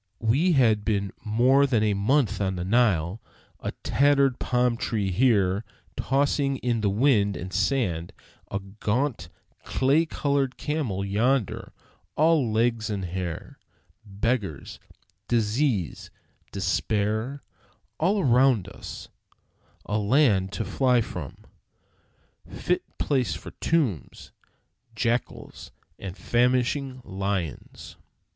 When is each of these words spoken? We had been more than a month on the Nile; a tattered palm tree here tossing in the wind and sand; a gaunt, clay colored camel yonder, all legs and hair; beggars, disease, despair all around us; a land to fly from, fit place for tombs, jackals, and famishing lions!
We 0.17 0.53
had 0.53 0.83
been 0.83 1.11
more 1.23 1.67
than 1.67 1.83
a 1.83 1.93
month 1.93 2.41
on 2.41 2.55
the 2.55 2.65
Nile; 2.65 3.21
a 3.59 3.71
tattered 3.83 4.39
palm 4.39 4.75
tree 4.75 5.11
here 5.11 5.63
tossing 5.95 6.57
in 6.57 6.81
the 6.81 6.89
wind 6.89 7.37
and 7.37 7.53
sand; 7.53 8.11
a 8.49 8.59
gaunt, 8.59 9.29
clay 9.63 10.07
colored 10.07 10.57
camel 10.57 11.05
yonder, 11.05 11.71
all 12.15 12.51
legs 12.51 12.89
and 12.89 13.05
hair; 13.05 13.59
beggars, 14.03 14.79
disease, 15.27 16.09
despair 16.51 17.43
all 17.99 18.21
around 18.21 18.67
us; 18.69 19.07
a 19.85 19.99
land 19.99 20.51
to 20.53 20.65
fly 20.65 20.99
from, 21.01 21.45
fit 22.49 22.81
place 22.97 23.35
for 23.35 23.51
tombs, 23.61 24.31
jackals, 24.95 25.69
and 25.99 26.17
famishing 26.17 27.03
lions! 27.05 27.97